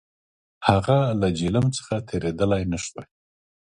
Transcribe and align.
هغه 0.67 0.97
له 1.19 1.27
جیهلم 1.37 1.67
څخه 1.77 1.93
تېرېدلای 2.09 2.63
نه 2.71 2.77
شوای. 2.83 3.05